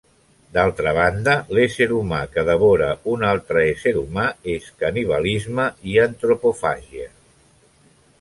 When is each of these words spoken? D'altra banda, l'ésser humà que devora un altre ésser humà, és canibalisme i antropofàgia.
D'altra 0.53 0.91
banda, 0.99 1.33
l'ésser 1.57 1.87
humà 1.97 2.21
que 2.37 2.45
devora 2.47 2.87
un 3.11 3.25
altre 3.31 3.63
ésser 3.73 3.93
humà, 4.01 4.25
és 4.55 4.71
canibalisme 4.85 5.67
i 5.93 6.01
antropofàgia. 6.07 7.07